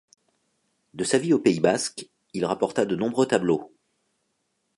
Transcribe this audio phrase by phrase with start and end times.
[0.95, 3.71] De sa vie au pays basque, il rapporta de nombreux tableaux.